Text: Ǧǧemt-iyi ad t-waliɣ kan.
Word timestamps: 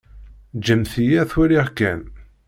Ǧǧemt-iyi 0.57 1.17
ad 1.21 1.27
t-waliɣ 1.29 1.67
kan. 1.77 1.99